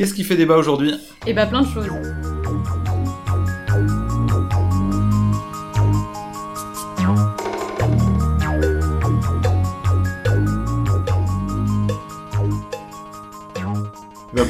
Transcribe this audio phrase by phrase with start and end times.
[0.00, 0.94] Qu'est-ce qui fait débat aujourd'hui?
[1.26, 1.86] Eh bah plein de choses.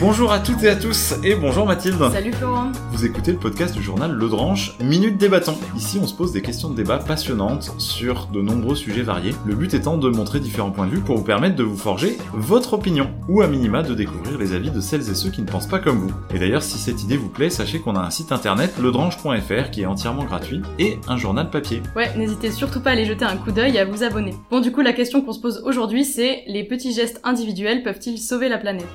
[0.00, 2.02] Bonjour à toutes et à tous, et bonjour Mathilde.
[2.11, 2.72] Salut Florent.
[2.90, 5.57] Vous écoutez le podcast du journal Le Dranche, Minute Débattons.
[5.76, 9.34] Ici, on se pose des questions de débat passionnantes sur de nombreux sujets variés.
[9.44, 12.16] Le but étant de montrer différents points de vue pour vous permettre de vous forger
[12.32, 15.46] votre opinion, ou à minima de découvrir les avis de celles et ceux qui ne
[15.46, 16.12] pensent pas comme vous.
[16.35, 19.82] Et d'ailleurs, si cette idée vous plaît, sachez qu'on a un site internet, ledranche.fr, qui
[19.82, 21.82] est entièrement gratuit, et un journal papier.
[21.94, 24.35] Ouais, n'hésitez surtout pas à aller jeter un coup d'œil et à vous abonner.
[24.50, 28.18] Bon, du coup, la question qu'on se pose aujourd'hui, c'est les petits gestes individuels peuvent-ils
[28.18, 28.89] sauver la planète?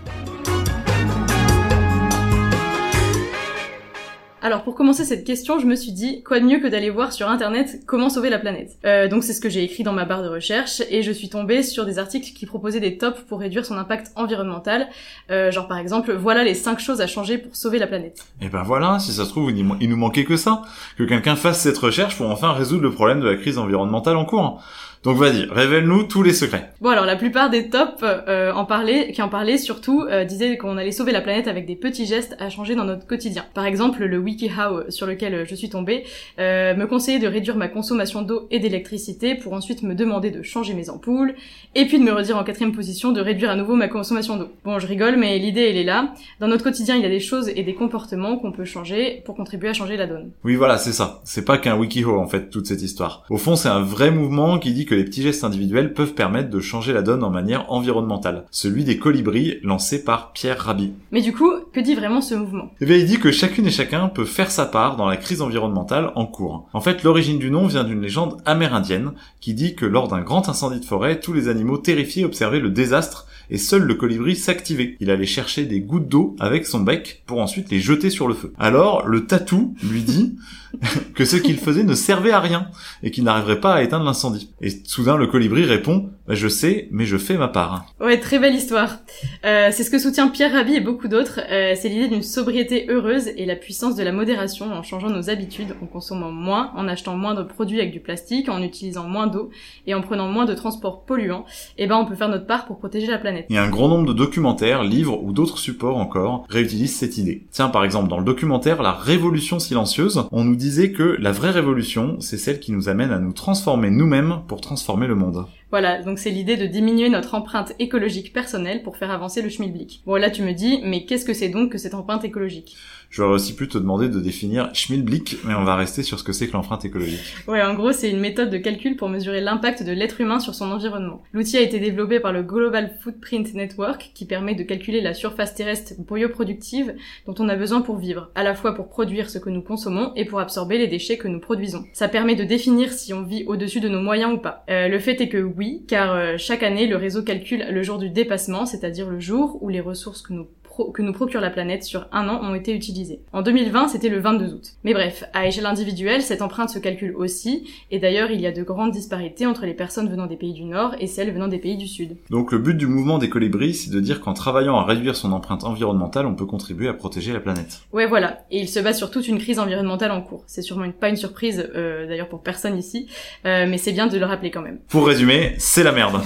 [4.45, 7.11] Alors pour commencer cette question, je me suis dit quoi de mieux que d'aller voir
[7.13, 8.77] sur internet comment sauver la planète?
[8.85, 11.29] Euh, donc c'est ce que j'ai écrit dans ma barre de recherche et je suis
[11.29, 14.87] tombée sur des articles qui proposaient des tops pour réduire son impact environnemental.
[15.31, 18.23] Euh, genre par exemple voilà les 5 choses à changer pour sauver la planète.
[18.39, 20.61] Et ben voilà, si ça se trouve il nous manquait que ça,
[20.95, 24.25] que quelqu'un fasse cette recherche pour enfin résoudre le problème de la crise environnementale en
[24.25, 24.61] cours.
[25.05, 26.71] Donc vas-y, révèle-nous tous les secrets.
[26.81, 30.57] Bon alors la plupart des tops euh, en parlaient, qui en parlaient surtout euh, disaient
[30.57, 33.45] qu'on allait sauver la planète avec des petits gestes à changer dans notre quotidien.
[33.53, 36.05] Par exemple, le WikiHow sur lequel je suis tombée
[36.39, 40.41] euh, me conseillait de réduire ma consommation d'eau et d'électricité pour ensuite me demander de
[40.41, 41.35] changer mes ampoules
[41.75, 44.47] et puis de me redire en quatrième position de réduire à nouveau ma consommation d'eau.
[44.63, 46.15] Bon, je rigole, mais l'idée elle est là.
[46.39, 49.35] Dans notre quotidien, il y a des choses et des comportements qu'on peut changer pour
[49.35, 50.31] contribuer à changer la donne.
[50.43, 51.21] Oui, voilà, c'est ça.
[51.25, 53.23] C'est pas qu'un WikiHow en fait toute cette histoire.
[53.29, 56.49] Au fond, c'est un vrai mouvement qui dit que les petits gestes individuels peuvent permettre
[56.49, 58.45] de changer la donne en manière environnementale.
[58.51, 60.91] Celui des colibris lancé par Pierre Rabhi.
[61.11, 62.71] Mais du coup, que dit vraiment ce mouvement?
[62.81, 65.41] Eh bien, il dit que chacune et chacun peut faire sa part dans la crise
[65.41, 66.67] environnementale en cours.
[66.73, 70.49] En fait, l'origine du nom vient d'une légende amérindienne qui dit que lors d'un grand
[70.49, 74.97] incendie de forêt, tous les animaux terrifiés observaient le désastre et seul le colibri s'activait.
[74.99, 78.33] Il allait chercher des gouttes d'eau avec son bec pour ensuite les jeter sur le
[78.33, 78.53] feu.
[78.57, 80.35] Alors, le tatou lui dit
[81.15, 82.67] que ce qu'il faisait ne servait à rien
[83.03, 84.51] et qu'il n'arriverait pas à éteindre l'incendie.
[84.61, 87.85] Et soudain, le colibri répond bah, Je sais, mais je fais ma part.
[87.99, 88.99] Ouais, très belle histoire.
[89.45, 91.39] Euh, c'est ce que soutient Pierre Rabhi et beaucoup d'autres.
[91.49, 95.29] Euh, c'est l'idée d'une sobriété heureuse et la puissance de la modération en changeant nos
[95.29, 99.27] habitudes, en consommant moins, en achetant moins de produits avec du plastique, en utilisant moins
[99.27, 99.49] d'eau
[99.87, 101.45] et en prenant moins de transports polluants.
[101.77, 103.34] Et eh ben, on peut faire notre part pour protéger la planète.
[103.49, 107.43] Et un grand nombre de documentaires, livres ou d'autres supports encore réutilisent cette idée.
[107.51, 111.51] Tiens, par exemple, dans le documentaire La Révolution silencieuse, on nous disait que la vraie
[111.51, 115.45] révolution, c'est celle qui nous amène à nous transformer nous-mêmes pour transformer le monde.
[115.71, 120.03] Voilà, donc c'est l'idée de diminuer notre empreinte écologique personnelle pour faire avancer le schmilblick.
[120.05, 122.77] Bon là tu me dis, mais qu'est-ce que c'est donc que cette empreinte écologique?
[123.15, 126.33] J'aurais aussi pu te demander de définir schmilblick, mais on va rester sur ce que
[126.33, 127.33] c'est que l'empreinte écologique.
[127.47, 130.53] Ouais, en gros c'est une méthode de calcul pour mesurer l'impact de l'être humain sur
[130.53, 131.23] son environnement.
[131.31, 135.55] L'outil a été développé par le Global Footprint Network qui permet de calculer la surface
[135.55, 136.93] terrestre bioproductive
[137.25, 140.11] dont on a besoin pour vivre, à la fois pour produire ce que nous consommons
[140.17, 141.85] et pour absorber les déchets que nous produisons.
[141.93, 144.65] Ça permet de définir si on vit au-dessus de nos moyens ou pas.
[144.69, 147.97] Euh, le fait est que oui, car euh, chaque année, le réseau calcule le jour
[147.97, 150.49] du dépassement, c'est-à-dire le jour où les ressources que nous
[150.93, 153.19] que nous procure la planète sur un an ont été utilisées.
[153.33, 154.73] En 2020, c'était le 22 août.
[154.83, 158.51] Mais bref, à échelle individuelle, cette empreinte se calcule aussi, et d'ailleurs, il y a
[158.51, 161.59] de grandes disparités entre les personnes venant des pays du Nord et celles venant des
[161.59, 162.17] pays du Sud.
[162.29, 165.31] Donc le but du mouvement des colibris, c'est de dire qu'en travaillant à réduire son
[165.31, 167.81] empreinte environnementale, on peut contribuer à protéger la planète.
[167.93, 168.45] Ouais, voilà.
[168.51, 170.43] Et il se base sur toute une crise environnementale en cours.
[170.47, 173.07] C'est sûrement une, pas une surprise, euh, d'ailleurs pour personne ici,
[173.45, 174.79] euh, mais c'est bien de le rappeler quand même.
[174.89, 176.21] Pour résumer, c'est la merde.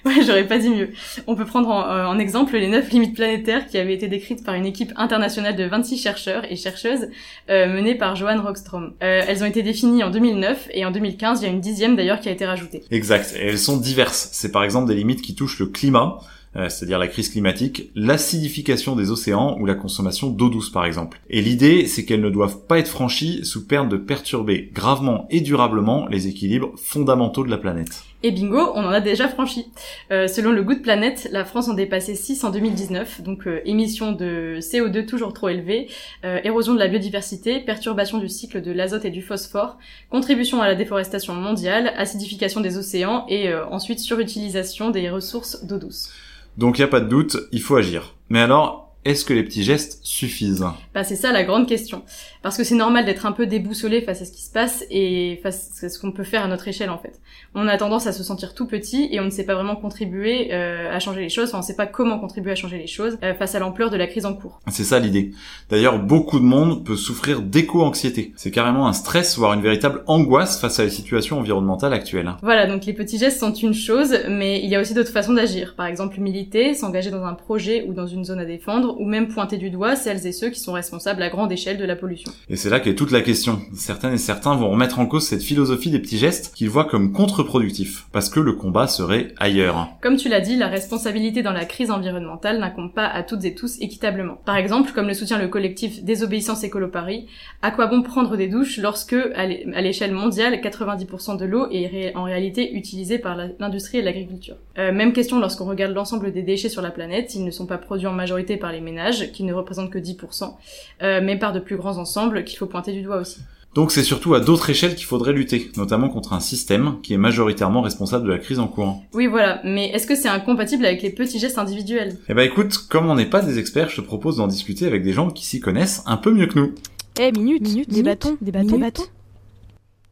[0.04, 0.90] Ouais, j'aurais pas dit mieux.
[1.26, 4.54] On peut prendre euh, en, exemple les neuf limites planétaires qui avaient été décrites par
[4.54, 7.08] une équipe internationale de 26 chercheurs et chercheuses
[7.50, 8.94] euh, menée par Johan Rockstrom.
[9.02, 11.96] Euh, elles ont été définies en 2009 et en 2015, il y a une dixième
[11.96, 12.82] d'ailleurs qui a été rajoutée.
[12.90, 13.34] Exact.
[13.38, 14.30] Et elles sont diverses.
[14.32, 16.18] C'est par exemple des limites qui touchent le climat,
[16.54, 21.20] c'est-à-dire la crise climatique, l'acidification des océans ou la consommation d'eau douce par exemple.
[21.30, 25.40] Et l'idée, c'est qu'elles ne doivent pas être franchies sous peine de perturber gravement et
[25.40, 28.02] durablement les équilibres fondamentaux de la planète.
[28.22, 29.66] Et bingo, on en a déjà franchi.
[30.10, 34.12] Euh, selon le Good Planet, la France en dépassait 6 en 2019, donc euh, émissions
[34.12, 35.88] de CO2 toujours trop élevées,
[36.22, 39.78] érosion de la biodiversité, perturbation du cycle de l'azote et du phosphore,
[40.10, 46.10] contribution à la déforestation mondiale, acidification des océans et ensuite surutilisation des ressources d'eau douce.
[46.56, 48.14] Donc il n'y a pas de doute, il faut agir.
[48.28, 50.66] Mais alors, est-ce que les petits gestes suffisent?
[50.94, 52.04] Bah c'est ça la grande question.
[52.42, 55.38] Parce que c'est normal d'être un peu déboussolé face à ce qui se passe et
[55.42, 57.20] face à ce qu'on peut faire à notre échelle en fait.
[57.54, 60.48] On a tendance à se sentir tout petit et on ne sait pas vraiment contribuer
[60.52, 62.86] euh, à changer les choses, enfin on ne sait pas comment contribuer à changer les
[62.86, 64.60] choses euh, face à l'ampleur de la crise en cours.
[64.68, 65.32] C'est ça l'idée.
[65.68, 68.32] D'ailleurs beaucoup de monde peut souffrir d'éco-anxiété.
[68.36, 72.32] C'est carrément un stress voire une véritable angoisse face à la situation environnementale actuelle.
[72.42, 75.34] Voilà, donc les petits gestes sont une chose, mais il y a aussi d'autres façons
[75.34, 75.74] d'agir.
[75.76, 79.28] Par exemple militer, s'engager dans un projet ou dans une zone à défendre ou même
[79.28, 82.29] pointer du doigt celles et ceux qui sont responsables à grande échelle de la pollution.
[82.48, 83.60] Et c'est là qu'est toute la question.
[83.74, 87.12] Certaines et certains vont remettre en cause cette philosophie des petits gestes qu'ils voient comme
[87.12, 89.88] contre-productifs, parce que le combat serait ailleurs.
[90.02, 93.54] Comme tu l'as dit, la responsabilité dans la crise environnementale n'incombe pas à toutes et
[93.54, 94.36] tous équitablement.
[94.44, 97.26] Par exemple, comme le soutient le collectif Désobéissance Écolo Paris,
[97.62, 102.24] à quoi bon prendre des douches lorsque, à l'échelle mondiale, 90% de l'eau est en
[102.24, 104.56] réalité utilisée par l'industrie et l'agriculture?
[104.78, 107.78] Euh, Même question lorsqu'on regarde l'ensemble des déchets sur la planète, ils ne sont pas
[107.78, 110.54] produits en majorité par les ménages, qui ne représentent que 10%,
[111.02, 113.40] euh, mais par de plus grands ensembles qu'il faut pointer du doigt aussi.
[113.74, 117.18] Donc c'est surtout à d'autres échelles qu'il faudrait lutter, notamment contre un système qui est
[117.18, 119.00] majoritairement responsable de la crise en cours.
[119.14, 122.18] Oui voilà, mais est-ce que c'est incompatible avec les petits gestes individuels?
[122.28, 125.04] Eh ben écoute, comme on n'est pas des experts, je te propose d'en discuter avec
[125.04, 126.74] des gens qui s'y connaissent un peu mieux que nous.
[127.20, 129.04] Eh minute, minute, des bâtons, des bâtons, des bâtons.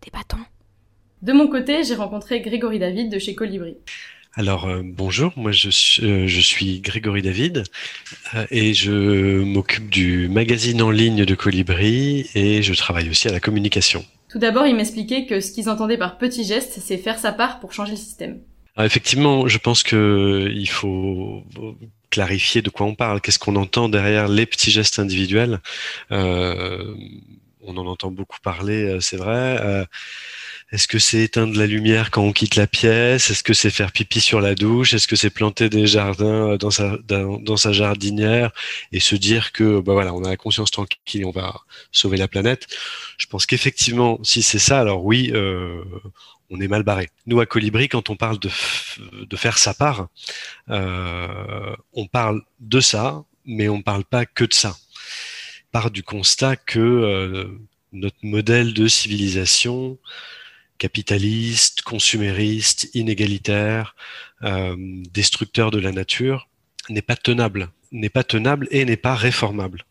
[0.05, 0.45] Des bâtons.
[1.23, 3.77] De mon côté, j'ai rencontré Grégory David de chez Colibri.
[4.35, 7.65] Alors euh, bonjour, moi je suis, euh, je suis Grégory David
[8.35, 13.33] euh, et je m'occupe du magazine en ligne de Colibri et je travaille aussi à
[13.33, 14.05] la communication.
[14.29, 17.59] Tout d'abord, il m'expliquait que ce qu'ils entendaient par petits gestes, c'est faire sa part
[17.61, 18.41] pour changer le système.
[18.77, 21.43] Alors, effectivement, je pense que il faut
[22.11, 23.21] clarifier de quoi on parle.
[23.21, 25.61] Qu'est-ce qu'on entend derrière les petits gestes individuels?
[26.11, 29.87] On en entend beaucoup parler, c'est vrai
[30.71, 33.31] est-ce que c'est éteindre la lumière quand on quitte la pièce?
[33.31, 34.93] Est-ce que c'est faire pipi sur la douche?
[34.93, 38.51] Est-ce que c'est planter des jardins euh, dans sa, jardinière
[38.93, 42.19] et se dire que bah voilà, on a la conscience tranquille et on va sauver
[42.19, 42.67] la planète?
[43.17, 45.83] Je pense qu'effectivement, si c'est ça, alors oui, euh,
[46.51, 47.09] on est mal barré.
[47.27, 48.51] Nous à Colibri, quand on parle de,
[49.37, 50.09] faire sa part,
[50.69, 54.77] euh, on parle de ça, mais on parle pas que de ça.
[55.73, 57.59] Part du constat que
[57.93, 59.99] notre modèle de civilisation
[60.79, 63.95] capitaliste, consumériste, inégalitaire,
[64.43, 64.77] euh,
[65.13, 66.49] destructeur de la nature,
[66.89, 69.85] n'est pas tenable, n'est pas tenable et n'est pas réformable,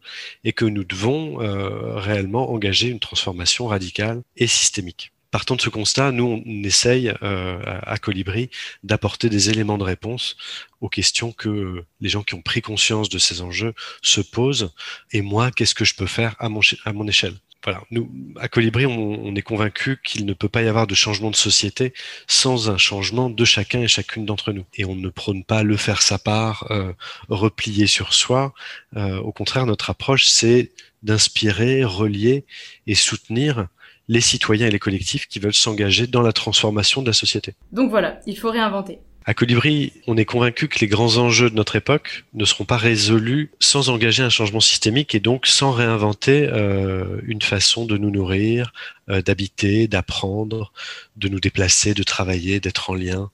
[0.43, 5.11] et que nous devons euh, réellement engager une transformation radicale et systémique.
[5.29, 8.49] Partant de ce constat, nous, on essaye euh, à Colibri
[8.83, 10.37] d'apporter des éléments de réponse
[10.79, 14.71] aux questions que les gens qui ont pris conscience de ces enjeux se posent.
[15.11, 17.35] Et moi, qu'est-ce que je peux faire à mon, à mon échelle?
[17.63, 18.09] Voilà, nous,
[18.39, 21.93] à Colibri, on, est convaincu qu'il ne peut pas y avoir de changement de société
[22.27, 24.65] sans un changement de chacun et chacune d'entre nous.
[24.75, 26.93] Et on ne prône pas le faire sa part, euh,
[27.29, 28.53] replier sur soi.
[28.95, 30.71] Euh, au contraire, notre approche, c'est
[31.03, 32.45] d'inspirer, relier
[32.85, 33.67] et soutenir
[34.07, 37.53] les citoyens et les collectifs qui veulent s'engager dans la transformation de la société.
[37.71, 38.99] Donc voilà, il faut réinventer.
[39.29, 42.77] À Colibri, on est convaincu que les grands enjeux de notre époque ne seront pas
[42.77, 48.09] résolus sans engager un changement systémique et donc sans réinventer euh, une façon de nous
[48.09, 48.71] nourrir,
[49.09, 50.71] euh, d'habiter, d'apprendre,
[51.17, 53.29] de nous déplacer, de travailler, d'être en lien,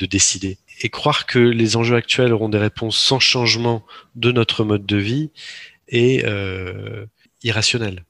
[0.00, 0.58] de décider.
[0.82, 4.96] Et croire que les enjeux actuels auront des réponses sans changement de notre mode de
[4.96, 5.30] vie
[5.86, 7.06] est euh,
[7.44, 8.04] irrationnel.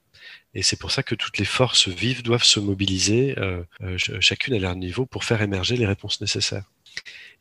[0.55, 3.35] Et c'est pour ça que toutes les forces vives doivent se mobiliser,
[4.19, 6.63] chacune à leur niveau, pour faire émerger les réponses nécessaires.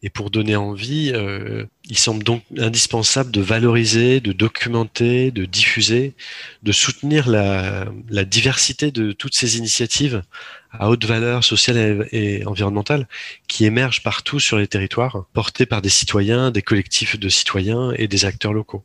[0.02, 6.14] Et pour donner envie, euh, il semble donc indispensable de valoriser, de documenter, de diffuser,
[6.62, 7.86] de soutenir la,
[8.24, 10.22] diversité de toutes ces initiatives
[10.70, 13.08] à haute valeur sociale et, environnementale
[13.48, 18.06] qui émergent partout sur les territoires, portées par des citoyens, des collectifs de citoyens et
[18.06, 18.84] des acteurs locaux.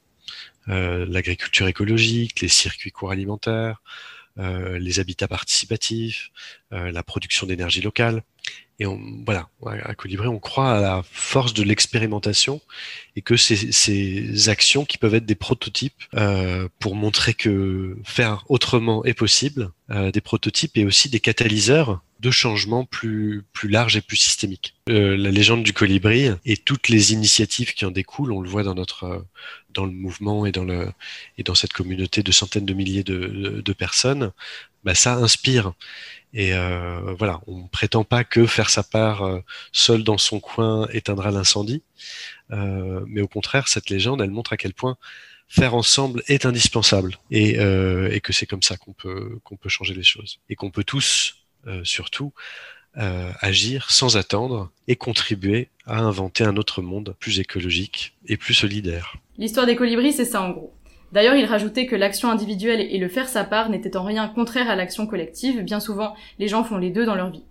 [0.69, 3.81] Euh, L'agriculture écologique, les circuits courts alimentaires,
[4.39, 6.31] euh, les habitats participatifs,
[6.71, 8.23] la production d'énergie locale.
[8.81, 8.85] Et
[9.27, 9.47] voilà,
[9.83, 12.61] à Colibri, on croit à la force de l'expérimentation
[13.15, 19.05] et que ces, actions qui peuvent être des prototypes euh, pour montrer que faire autrement
[19.05, 24.01] est possible, euh, des prototypes et aussi des catalyseurs de changements plus plus larges et
[24.01, 24.73] plus systémiques.
[24.89, 28.63] Euh, la légende du colibri et toutes les initiatives qui en découlent, on le voit
[28.63, 29.25] dans notre
[29.69, 30.91] dans le mouvement et dans le
[31.37, 34.31] et dans cette communauté de centaines de milliers de personnes,
[34.83, 35.73] bah, ça inspire
[36.33, 40.39] et euh, voilà, on ne prétend pas que faire sa part euh, seul dans son
[40.39, 41.83] coin éteindra l'incendie,
[42.51, 44.97] euh, mais au contraire, cette légende, elle montre à quel point
[45.49, 49.93] faire ensemble est indispensable et, et que c'est comme ça qu'on peut qu'on peut changer
[49.93, 51.43] les choses et qu'on peut tous,
[51.83, 52.31] surtout,
[52.95, 59.17] agir sans attendre et contribuer à inventer un autre monde plus écologique et plus solidaire.
[59.37, 60.73] L'histoire des colibris, c'est ça en gros.
[61.11, 64.69] D'ailleurs, il rajoutait que l'action individuelle et le faire sa part n'étaient en rien contraire
[64.69, 67.43] à l'action collective, bien souvent les gens font les deux dans leur vie.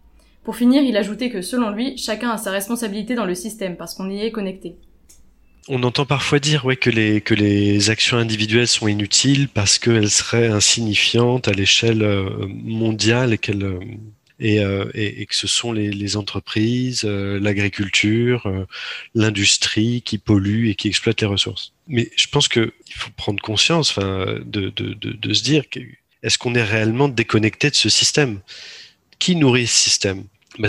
[0.44, 3.94] Pour finir, il ajoutait que selon lui, chacun a sa responsabilité dans le système parce
[3.94, 4.76] qu'on y est connecté.
[5.68, 10.10] On entend parfois dire ouais, que, les, que les actions individuelles sont inutiles parce qu'elles
[10.10, 13.78] seraient insignifiantes à l'échelle euh, mondiale et qu'elles
[14.42, 18.50] euh, et, que ce sont les, entreprises, l'agriculture,
[19.14, 21.73] l'industrie qui polluent et qui exploitent les ressources.
[21.88, 24.73] Mais je pense qu'il faut prendre conscience de
[25.32, 25.64] se dire
[26.23, 28.40] est-ce qu'on est réellement déconnecté de ce système?
[29.18, 30.25] Qui nourrit ce système?
[30.60, 30.68] Bah,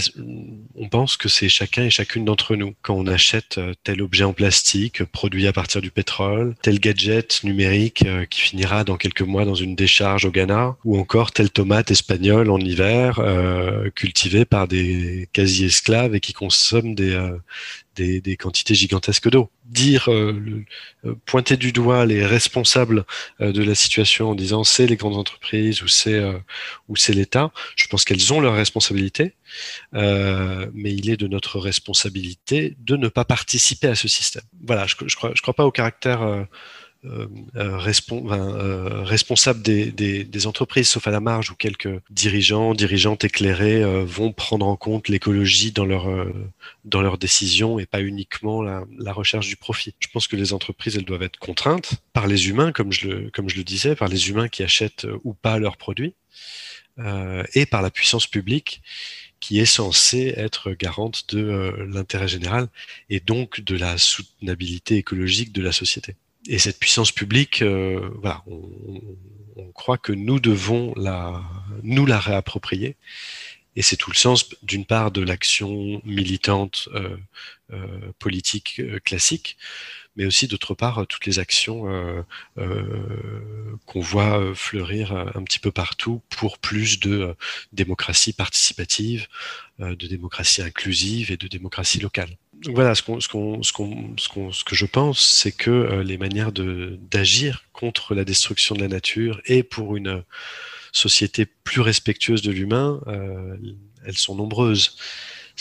[0.75, 2.73] on pense que c'est chacun et chacune d'entre nous.
[2.81, 7.43] Quand on achète euh, tel objet en plastique produit à partir du pétrole, tel gadget
[7.43, 11.49] numérique euh, qui finira dans quelques mois dans une décharge au Ghana, ou encore telle
[11.49, 17.19] tomate espagnole en hiver euh, cultivée par des quasi-esclaves et qui consomme des,
[17.95, 19.49] des, quantités gigantesques d'eau.
[19.65, 20.63] Dire, euh,
[21.05, 23.05] euh, pointer du doigt les responsables
[23.39, 28.05] euh, de la situation en disant c'est les grandes entreprises ou c'est l'État, je pense
[28.05, 29.35] qu'elles ont leur responsabilité,
[29.93, 34.43] mais il est de notre responsabilité de ne pas participer à ce système.
[34.65, 36.47] Voilà, je, je crois, je crois pas au caractère
[37.03, 37.79] euh, euh,
[38.29, 44.67] euh, responsable des, entreprises, sauf à la marge, où quelques dirigeants, dirigeantes éclairés vont prendre
[44.67, 46.07] en compte l'écologie dans leur
[46.85, 49.95] dans leurs décisions et pas uniquement la, recherche du profit.
[49.99, 53.29] Je pense que les entreprises, elles doivent être contraintes par les humains, comme je le
[53.31, 56.13] comme je le disais, par les humains qui achètent ou pas leurs produits,
[57.53, 58.81] et par la puissance publique
[59.39, 62.67] qui est censée être garante de l'intérêt général
[63.09, 66.15] et donc de la soutenabilité écologique de la société
[66.47, 68.61] et cette puissance publique, euh, voilà, on,
[69.55, 71.41] on, croit que nous devons la,
[71.83, 72.97] nous la réapproprier.
[73.75, 77.15] Et c'est tout le sens, d'une part, de l'action militante euh,
[77.71, 79.57] euh, politique euh, classique,
[80.17, 82.21] mais aussi d'autre part toutes les actions euh,
[82.57, 87.33] euh, qu'on voit fleurir un petit peu partout pour plus de
[87.71, 89.27] démocratie participative,
[89.79, 92.37] de démocratie inclusive et de démocratie locale
[92.69, 98.23] voilà, ce, ce, ce, que je pense, c'est que euh, les manières d'agir contre la
[98.23, 100.23] destruction de la nature et pour une
[100.91, 103.55] société plus respectueuse de l'humain, euh,
[104.05, 104.97] elles sont nombreuses.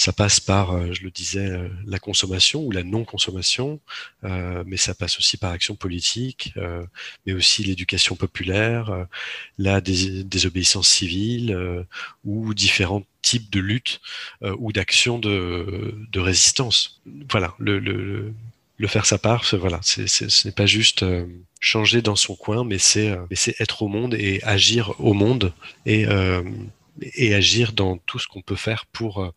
[0.01, 3.81] Ça passe par, euh, je le disais, euh, la consommation ou la non-consommation,
[4.25, 6.55] euh, mais ça passe aussi par l'action politique,
[7.27, 9.07] mais aussi l'éducation populaire,
[9.59, 11.87] la désobéissance civile
[12.25, 14.01] ou différents types de luttes
[14.43, 17.03] ou d'actions de, de, résistance.
[17.31, 18.33] Voilà, le, le,
[18.79, 21.05] le faire sa part, voilà, c'est, ce n'est pas juste
[21.61, 25.53] changer dans son coin, mais c'est, c'est être au monde et agir au monde
[25.85, 26.07] et,
[27.03, 29.33] et agir dans tout ce qu'on peut faire pour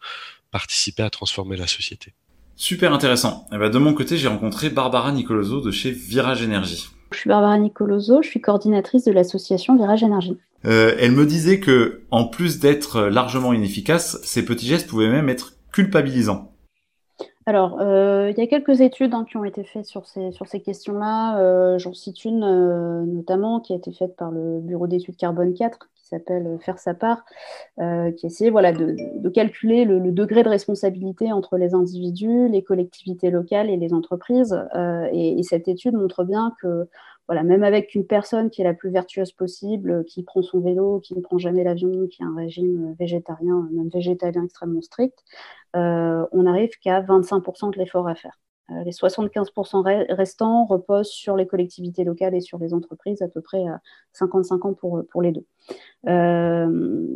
[0.53, 2.13] participer à transformer la société.
[2.55, 3.45] Super intéressant.
[3.51, 6.87] Et eh ben, de mon côté, j'ai rencontré Barbara Nicoloso de chez Virage Énergie.
[7.11, 10.37] Je suis Barbara Nicoloso, je suis coordinatrice de l'association Virage Énergie.
[10.65, 15.27] Euh, elle me disait que, en plus d'être largement inefficaces, ces petits gestes pouvaient même
[15.27, 16.53] être culpabilisants.
[17.45, 20.47] Alors, euh, il y a quelques études hein, qui ont été faites sur ces, sur
[20.47, 21.39] ces questions-là.
[21.39, 25.53] Euh, J'en cite une euh, notamment qui a été faite par le Bureau d'études Carbone
[25.53, 27.23] 4, s'appelle euh, Faire sa part,
[27.79, 32.63] euh, qui essaie voilà, de, de calculer le, degré de responsabilité entre les individus, les
[32.63, 34.57] collectivités locales et les entreprises.
[34.75, 36.87] Euh, et, et, cette étude montre bien que
[37.27, 40.99] voilà, même avec une personne qui est la plus vertueuse possible, qui prend son vélo,
[40.99, 45.23] qui ne prend jamais l'avion, qui a un régime végétarien, même végétalien extrêmement strict,
[45.73, 48.37] on n'arrive qu'à 25% de l'effort à faire.
[48.71, 53.41] Euh, les 75% restants reposent sur les collectivités locales et sur les entreprises, à peu
[53.41, 53.81] près à
[54.13, 55.45] 55 ans pour, pour les deux.
[56.07, 56.67] Euh,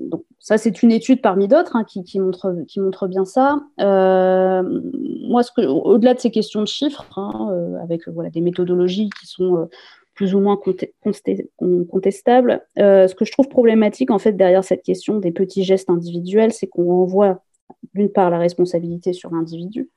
[0.09, 3.59] donc ça, c'est une étude parmi d'autres hein, qui, qui, montre, qui montre bien ça.
[3.81, 4.63] Euh,
[5.27, 9.57] moi, au-delà de ces questions de chiffres, hein, euh, avec voilà, des méthodologies qui sont
[9.57, 9.65] euh,
[10.13, 10.57] plus ou moins
[11.89, 16.53] contestables, ce que je trouve problématique en fait derrière cette question des petits gestes individuels,
[16.53, 17.43] c'est qu'on renvoie
[17.93, 19.89] d'une part la responsabilité sur l'individu,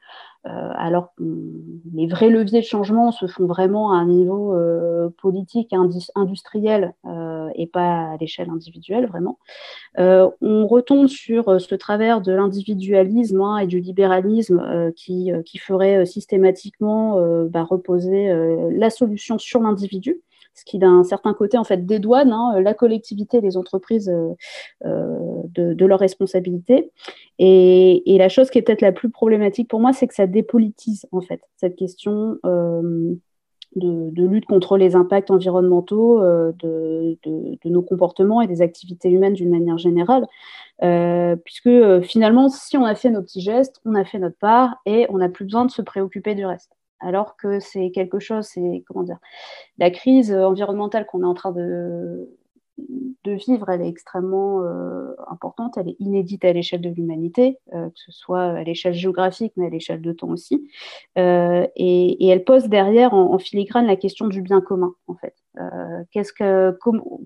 [0.46, 5.74] euh, alors les vrais leviers de changement se font vraiment à un niveau euh, politique,
[6.14, 9.38] industriel euh, et pas à l'échelle individuelle vraiment.
[9.98, 17.20] on retombe sur ce travers de l'individualisme hein, et du libéralisme qui, qui, ferait systématiquement
[17.46, 18.32] bah, reposer
[18.70, 20.22] la solution sur l'individu
[20.60, 24.34] ce qui d'un certain côté en fait dédouane hein, la collectivité et les entreprises euh,
[24.84, 26.90] euh, de, leurs responsabilités.
[27.38, 31.06] Et, la chose qui est peut-être la plus problématique pour moi, c'est que ça dépolitise
[31.12, 32.38] en fait cette question.
[32.44, 33.14] Euh,
[33.76, 37.16] de, lutte contre les impacts environnementaux de,
[37.64, 40.26] nos comportements et des activités humaines d'une manière générale,
[41.44, 41.70] puisque
[42.02, 45.18] finalement, si on a fait nos petits gestes, on a fait notre part et on
[45.18, 49.02] n'a plus besoin de se préoccuper du reste alors que c'est quelque chose, c'est comment
[49.02, 49.18] dire,
[49.78, 52.28] la crise environnementale qu'on est en train de,
[53.26, 57.98] vivre, elle est extrêmement euh, importante, elle est inédite à l'échelle de l'humanité, euh, que
[57.98, 60.66] ce soit à l'échelle géographique, mais à l'échelle de temps aussi.
[61.18, 65.14] Euh, et, et, elle pose derrière en, en, filigrane la question du bien commun, en
[65.14, 65.34] fait.
[66.10, 66.76] Qu'est-ce que,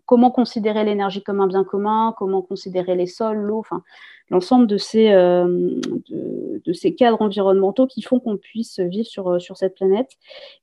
[0.07, 3.83] comment considérer l'énergie comme un bien commun, comment considérer les sols, l'eau, enfin
[4.31, 9.75] l'ensemble de ces, de, ces cadres environnementaux qui font qu'on puisse vivre sur, sur cette
[9.75, 10.12] planète.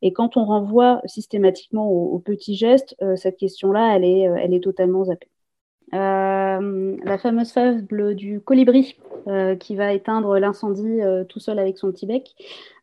[0.02, 5.06] Et quand on renvoie systématiquement aux, petits gestes, cette question-là, elle est, elle est totalement
[5.06, 5.31] zappée.
[5.94, 8.96] Euh, la fameuse fable du colibri
[9.28, 12.34] euh, qui va éteindre l'incendie euh, tout seul avec son petit bec.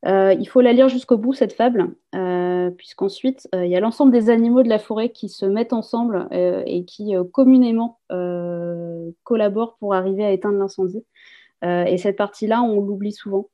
[0.04, 1.94] il faut la lire jusqu'au bout, cette fable,
[2.76, 6.84] puisqu'ensuite, il y a l'ensemble des animaux de la forêt qui se mettent ensemble et
[6.84, 7.98] qui communément
[9.24, 11.04] collaborent pour arriver à éteindre l'incendie.
[11.62, 13.48] et cette partie-là, on l'oublie souvent.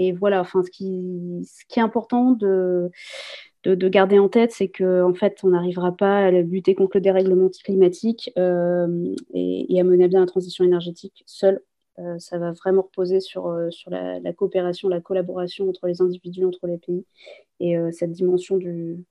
[0.00, 1.44] Et, voilà, enfin, ce qui
[1.76, 2.90] est important de,
[3.74, 7.00] de, garder en tête, c'est qu'en en fait, on n'arrivera pas à lutter contre le
[7.00, 11.60] dérèglement climatique euh, et, à mener bien la transition énergétique seul.
[11.98, 16.66] Euh, ça va vraiment reposer sur, euh, la, coopération, la collaboration entre les individus, entre
[16.66, 17.04] les pays.
[17.60, 19.04] Et cette dimension du,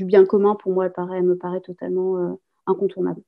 [0.00, 3.20] bien commun, pour moi, elle, paraît, me paraît totalement incontournable.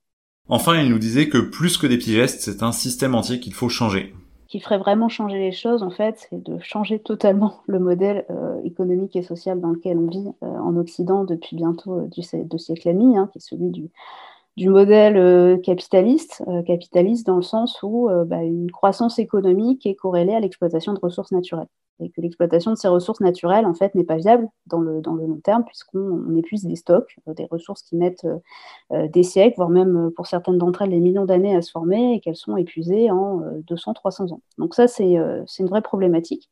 [0.49, 3.53] Enfin, il nous disait que plus que des petits gestes, c'est un système entier qu'il
[3.53, 4.15] faut changer
[4.53, 8.61] qui ferait vraiment changer les choses, en fait, c'est de changer totalement le modèle euh,
[8.65, 12.89] économique et social dans lequel on vit euh, en Occident depuis bientôt euh, deux siècles
[12.91, 13.89] et demi, hein, qui est celui du,
[14.69, 20.93] modèle capitaliste, capitaliste dans le sens où bah, une croissance économique est corrélée à l'exploitation
[20.93, 21.69] de ressources naturelles
[22.01, 25.15] et que l'exploitation de ces ressources naturelles, en fait, n'est pas viable dans le, dans
[25.15, 28.39] le long terme, puisqu'on épuise des stocks, euh, des ressources qui mettent euh,
[28.93, 32.15] euh, des siècles, voire même pour certaines d'entre elles des millions d'années à se former,
[32.15, 34.41] et qu'elles sont épuisées en 200, 300 ans.
[34.59, 36.49] Donc ça, c'est une vraie problématique.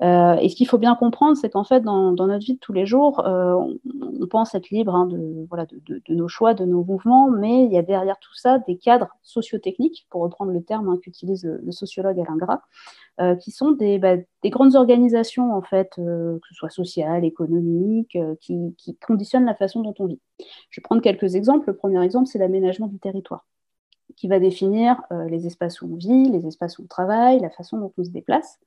[0.00, 2.72] et ce qu'il faut bien comprendre, c'est qu'en fait, dans, dans, notre vie de tous
[2.72, 3.76] les jours, on,
[4.30, 7.72] pense être libre hein, de, voilà, de, de, nos choix, de nos mouvements, mais il
[7.72, 11.60] y a derrière tout ça des cadres sociotechniques, pour reprendre le terme hein, qu'utilise le,
[11.62, 12.60] le, sociologue Alain Gras,
[13.20, 17.22] euh, qui sont des, bah, des, grandes organisations, en fait, euh, que ce soit sociales,
[17.22, 20.20] économiques, euh, qui, qui, conditionnent la façon dont on vit.
[20.70, 21.66] Je vais prendre quelques exemples.
[21.66, 23.44] Le premier exemple, c'est l'aménagement du territoire,
[24.16, 27.76] qui va définir les espaces où on vit, les espaces où on travaille, la façon
[27.76, 28.58] dont on se déplace.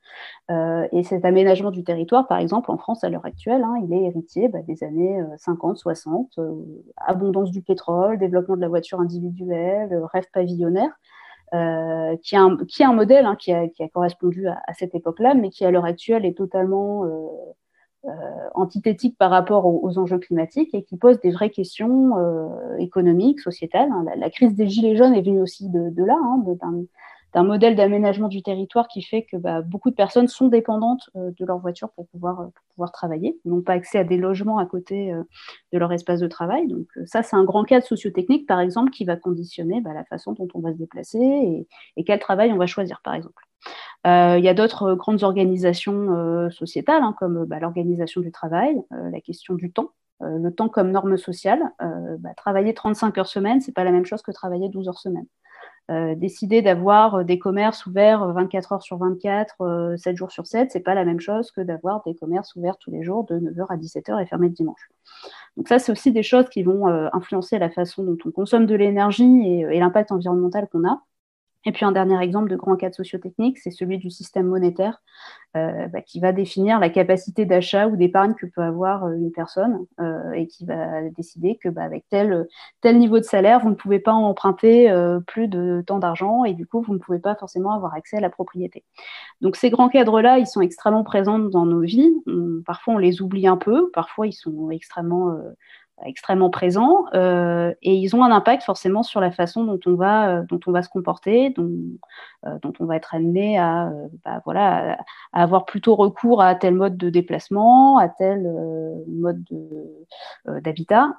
[0.49, 4.03] et cet aménagement du territoire, par exemple, en France, à l'heure actuelle, hein, il est
[4.03, 6.39] héritier bah, des années 50, 60,
[6.97, 10.91] abondance du pétrole, développement de la voiture individuelle, rêve pavillonnaire.
[11.53, 14.59] Euh, qui, est un, qui est un modèle hein, qui, a, qui, a, correspondu à,
[14.65, 17.27] à cette époque-là, mais qui à l'heure actuelle est totalement euh,
[18.05, 23.39] euh, antithétique par rapport aux, enjeux climatiques et qui pose des vraies questions euh, économiques,
[23.39, 23.89] sociétales.
[23.91, 24.03] Hein.
[24.05, 26.43] La, la, crise des Gilets jaunes est venue aussi de, de là, hein,
[27.33, 31.31] d'un modèle d'aménagement du territoire qui fait que bah, beaucoup de personnes sont dépendantes euh,
[31.37, 34.59] de leur voiture pour pouvoir, euh, pour pouvoir travailler, n'ont pas accès à des logements
[34.59, 35.23] à côté euh,
[35.71, 36.67] de leur espace de travail.
[36.67, 40.33] Donc ça, c'est un grand cadre sociotechnique, par exemple, qui va conditionner bah, la façon
[40.33, 41.65] dont on va se déplacer
[41.97, 43.43] et, quel travail on va choisir, par exemple.
[44.05, 49.55] Il y a d'autres grandes organisations sociétales, hein, comme bah, l'organisation du travail, la question
[49.55, 51.61] du temps, le temps comme norme sociale.
[52.35, 55.25] Travailler 35 heures semaine, c'est pas la même chose que travailler 12 heures semaine.
[55.91, 60.47] Euh, décider d'avoir euh, des commerces ouverts 24 euh, heures sur 24, 7 jours sur
[60.47, 63.37] 7, c'est pas la même chose que d'avoir des commerces ouverts tous les jours de
[63.37, 64.89] 9h à 17h et fermés le dimanche.
[65.57, 68.75] Donc ça, c'est aussi des choses qui vont influencer la façon dont on consomme de
[68.75, 71.01] l'énergie et l'impact environnemental qu'on a.
[71.65, 75.01] Et puis un dernier exemple de grand cadre sociotechnique, c'est celui du système monétaire
[75.55, 79.31] euh, bah, qui va définir la capacité d'achat ou d'épargne que peut avoir euh, une
[79.31, 82.47] personne euh, et qui va décider que bah, avec tel,
[82.81, 84.91] tel niveau de salaire, vous ne pouvez pas emprunter
[85.27, 88.21] plus de tant d'argent et du coup, vous ne pouvez pas forcément avoir accès à
[88.21, 88.83] la propriété.
[89.41, 92.11] Donc ces grands cadres-là, ils sont extrêmement présents dans nos vies.
[92.65, 95.37] parfois, on les oublie un peu, parfois, ils sont extrêmement
[96.05, 100.29] extrêmement présents euh, et ils ont un impact forcément sur la façon dont on va,
[100.29, 101.71] euh, dont on va se comporter, dont,
[102.45, 103.91] euh, on va être amené à,
[104.25, 104.97] bah, à,
[105.33, 108.51] avoir plutôt recours à tel mode de déplacement, à tel
[109.07, 109.43] mode
[110.45, 111.13] d'habitat.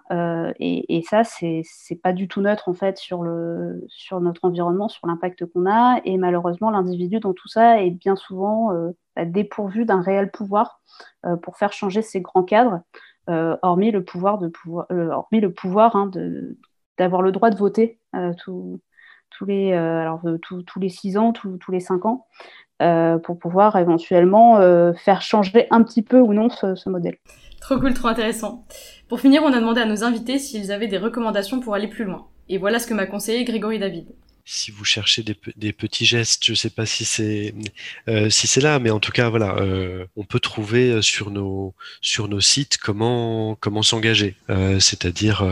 [0.58, 1.64] Et, et, ça, c'est
[2.02, 6.00] pas du tout neutre en fait sur notre environnement, sur l'impact qu'on a.
[6.04, 8.70] Et malheureusement, l'individu dans tout ça est bien souvent
[9.16, 10.80] bah, dépourvu d'un réel pouvoir
[11.42, 12.80] pour faire changer ces grands cadres.
[13.30, 16.10] Euh, hormis le pouvoir de pouvoir, euh, hormis le pouvoir hein,
[16.98, 21.80] d'avoir le droit de voter euh, tous les alors tous les six ans, tous les
[21.80, 22.26] cinq ans,
[22.78, 24.58] pour pouvoir éventuellement
[24.94, 27.16] faire changer un petit peu ou non ce, ce modèle.
[27.60, 28.66] Trop cool, trop intéressant.
[29.08, 32.04] Pour finir, on a demandé à nos invités s'ils avaient des recommandations pour aller plus
[32.04, 32.26] loin.
[32.48, 34.14] Et voilà ce que m'a conseillé Grégory David
[34.46, 37.54] si vous cherchez des, petits gestes, je ne sais pas si c'est
[38.08, 41.30] euh, si c'est là, mais en tout cas voilà, euh, on peut trouver euh, sur
[41.30, 44.36] nos sur nos sites comment comment s'engager,
[44.78, 45.44] c'est-à-dire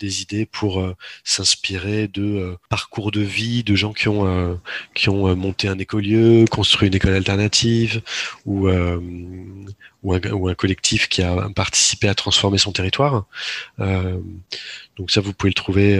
[0.00, 0.84] des idées pour
[1.22, 4.60] s'inspirer de parcours de vie de gens qui ont
[4.94, 8.02] qui ont monté un écolieu, construit une école alternative
[8.46, 8.68] ou
[10.02, 13.26] ou, un, ou un collectif qui a participé à transformer son territoire.
[13.78, 15.98] donc ça, vous pouvez le trouver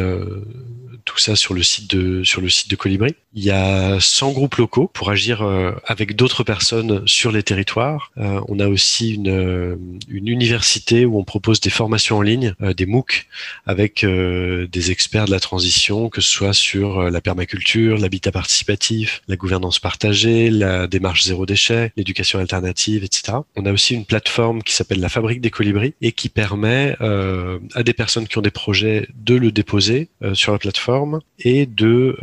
[1.05, 3.15] tout ça sur le site de sur le site de Colibri.
[3.37, 8.13] Il y a 100 groupes locaux pour agir euh, avec d'autres personnes sur les territoires.
[8.17, 9.77] Euh, on a aussi une, euh,
[10.09, 13.27] une université où on propose des formations en ligne, des MOOC,
[13.67, 19.37] avec des experts de la transition, que ce soit sur la permaculture, l'habitat participatif, la
[19.37, 23.39] gouvernance partagée, la démarche zéro déchet, l'éducation alternative, etc.
[23.57, 27.83] On a aussi une plateforme qui s'appelle la Fabrique des Colibris et qui permet à
[27.83, 32.17] des personnes qui ont des projets de le déposer sur la plateforme et de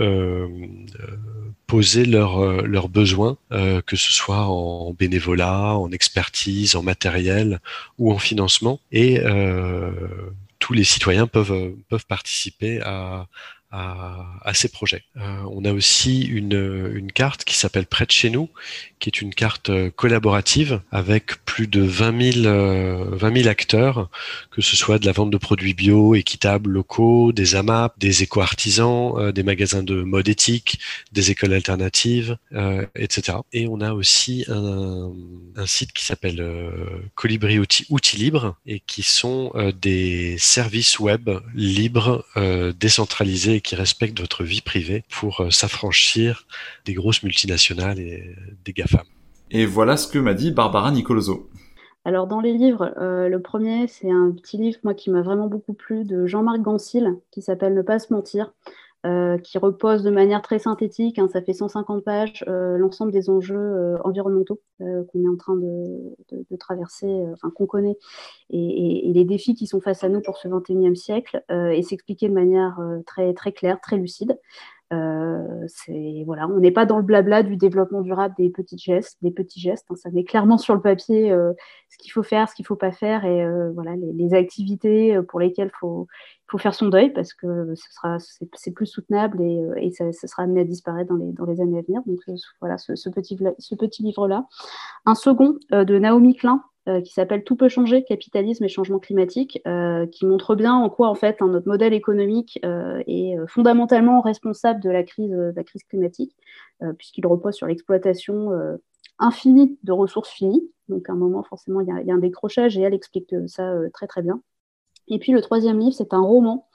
[1.67, 7.59] poser leurs euh, leurs besoins, euh, que ce soit en bénévolat, en expertise, en matériel
[7.97, 8.79] ou en financement.
[8.91, 9.21] Et
[10.59, 13.27] tous les citoyens peuvent peuvent participer à,
[13.71, 15.03] à, ces projets.
[15.17, 18.49] Euh, on a aussi une, une carte qui s'appelle Près de chez nous,
[19.01, 24.10] qui est une carte euh, collaborative avec plus de 20 000, euh, 20 000 acteurs,
[24.51, 29.13] que ce soit de la vente de produits bio, équitables, locaux, des AMAP, des éco-artisans,
[29.17, 30.79] euh, des magasins de mode éthique,
[31.12, 33.39] des écoles alternatives, euh, etc.
[33.53, 35.12] Et on a aussi un,
[35.55, 36.41] un site qui s'appelle
[37.15, 42.23] Colibri Outils, Outils Libres et qui sont des services web libres,
[42.77, 46.45] décentralisés qui respectent votre vie privée pour euh, s'affranchir
[46.86, 49.06] des grosses multinationales et des GAFAM.
[49.52, 51.50] Et voilà ce que m'a dit Barbara Nicoloso.
[52.04, 55.47] Alors dans les livres, euh, le premier c'est un petit livre moi qui m'a vraiment
[55.47, 58.52] beaucoup plu de Jean-Marc Gansil qui s'appelle Ne pas se mentir.
[59.03, 63.31] Euh, qui repose de manière très synthétique, hein, ça fait 150 pages, euh, l'ensemble des
[63.31, 67.97] enjeux euh, environnementaux qu'on est en train de, traverser, enfin qu'on connaît,
[68.51, 72.33] et, les défis qui sont face à nous pour ce 21e siècle, et s'expliquer de
[72.33, 74.39] manière très, très claire, très lucide.
[74.89, 79.59] Voilà, on n'est pas dans le blabla du développement durable des petits gestes, des petits
[79.59, 79.85] gestes.
[79.89, 81.29] Hein, ça met clairement sur le papier
[81.89, 85.39] ce qu'il faut faire, ce qu'il faut pas faire, et voilà les, les, activités pour
[85.39, 86.07] lesquelles faut
[86.51, 88.17] faut faire son deuil parce que ce sera
[88.53, 92.01] c'est plus soutenable et, et ça, sera amené à disparaître dans les années à venir.
[92.05, 92.19] Donc
[92.59, 94.45] voilà ce, petit livre là.
[95.05, 99.61] Un second de Naomi Klein euh, qui s'appelle Tout peut changer, capitalisme et changement climatique,
[99.67, 104.19] euh, qui montre bien en quoi en fait hein, notre modèle économique euh, est fondamentalement
[104.19, 106.35] responsable de la crise, de la crise climatique,
[106.97, 108.49] puisqu'il repose sur l'exploitation
[109.19, 110.67] infinie de ressources finies.
[110.89, 114.07] Donc à un moment, forcément, il y, a un décrochage et elle explique ça très
[114.07, 114.41] très bien.
[115.12, 116.67] Et puis le troisième livre, c'est un roman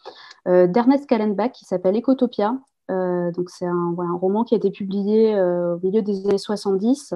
[0.47, 2.55] d'Ernest Kallenbach qui s'appelle Ecotopia,
[2.91, 7.15] euh, c'est un, roman qui a été publié euh, au milieu des années 70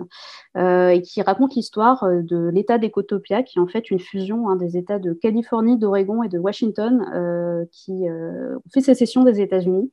[0.56, 4.48] euh, et qui raconte l'histoire euh, de l'État d'Ecotopia, qui est en fait une fusion
[4.48, 9.40] hein, des États de Californie, d'Oregon et de Washington, euh, qui ont fait sécession des
[9.40, 9.92] États-Unis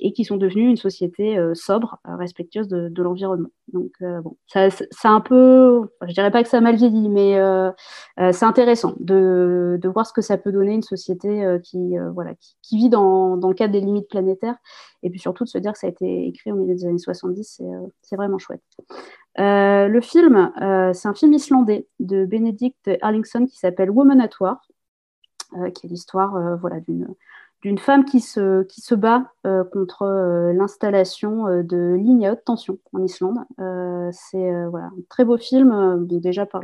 [0.00, 3.50] et qui sont devenus une société euh, sobre, euh, respectueuse de, l'environnement.
[3.72, 7.38] Donc euh, bon, ça, c'est un peu, je dirais pas que ça mal vieilli, mais
[8.32, 12.88] c'est intéressant de, voir ce que ça peut donner une société qui voilà qui, vit
[12.88, 14.56] dans, le cadre des limites planétaires,
[15.02, 16.98] et puis surtout de se dire que ça a été écrit au milieu des années
[16.98, 17.62] 70,
[18.02, 18.62] c'est vraiment chouette.
[19.36, 20.52] le film,
[20.94, 24.60] c'est un film islandais de Benedict Arlingson qui s'appelle Woman at War,
[25.74, 27.08] qui est l'histoire voilà d'une
[27.62, 32.32] d'une femme qui se, qui se bat euh, contre euh, l'installation euh, de lignes à
[32.32, 33.38] haute tension en Islande.
[34.12, 36.62] C'est voilà, un très beau film, déjà par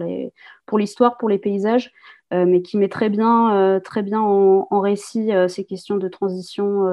[0.67, 1.93] pour l'histoire, pour les paysages,
[2.31, 6.87] mais qui met très bien, très bien en, en récit ces questions de transition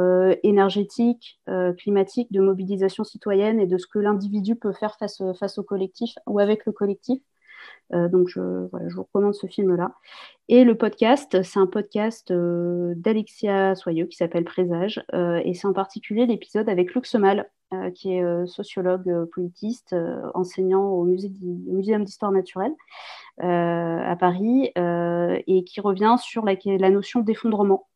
[0.43, 1.39] énergétique,
[1.77, 6.15] climatique, de mobilisation citoyenne et de ce que l'individu peut faire face, face au collectif
[6.27, 7.21] ou avec le collectif.
[7.93, 9.93] Euh, donc, je, je, vous recommande ce film-là.
[10.47, 15.03] Et le podcast, c'est un podcast euh, d'Alexia Soyeux qui s'appelle Présage.
[15.13, 17.49] Euh, et c'est en particulier l'épisode avec Luc Semal,
[17.95, 19.95] qui est sociologue politiste,
[20.33, 22.73] enseignant au, musée Muséum d'histoire naturelle
[23.39, 27.87] à Paris, et qui revient sur la, la notion d'effondrement.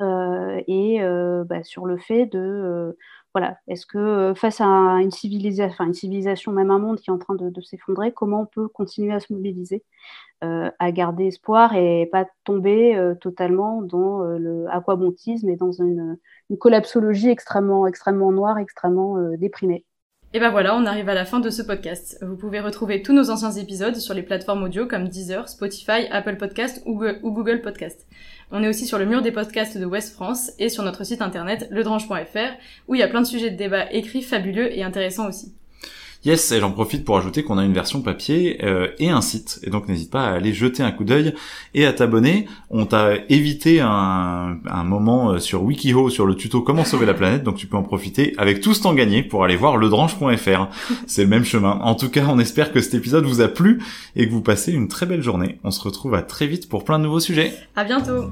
[0.00, 0.98] et
[1.46, 2.96] bah, sur le fait de
[3.34, 7.10] voilà, est-ce que euh, face à une civilisation, enfin une civilisation, même un monde qui
[7.10, 9.84] est en train de, s'effondrer, comment on peut continuer à se mobiliser,
[10.44, 16.18] euh, à garder espoir et pas tomber euh, totalement dans le aquabontisme et dans une,
[16.50, 19.84] une, collapsologie extrêmement, extrêmement noire, extrêmement déprimée?
[20.34, 22.18] Et ben voilà, on arrive à la fin de ce podcast.
[22.20, 26.36] Vous pouvez retrouver tous nos anciens épisodes sur les plateformes audio comme Deezer, Spotify, Apple
[26.36, 28.06] Podcast ou Google Podcast.
[28.50, 31.22] On est aussi sur le mur des podcasts de West France et sur notre site
[31.22, 35.28] internet ledrange.fr où il y a plein de sujets de débat écrits fabuleux et intéressants
[35.28, 35.54] aussi.
[36.24, 39.60] Yes, et j'en profite pour ajouter qu'on a une version papier euh, et un site,
[39.62, 41.32] et donc n'hésite pas à aller jeter un coup d'œil
[41.74, 42.46] et à t'abonner.
[42.70, 47.44] On t'a évité un, moment euh, sur Wikiho sur le tuto Comment sauver la planète,
[47.44, 50.68] donc tu peux en profiter avec tout ce temps gagné pour aller voir ledrange.fr.
[51.06, 51.78] C'est le même chemin.
[51.82, 53.80] En tout cas, on espère que cet épisode vous a plu
[54.16, 55.60] et que vous passez une très belle journée.
[55.62, 57.54] On se retrouve à très vite pour plein de nouveaux sujets.
[57.76, 58.24] À bientôt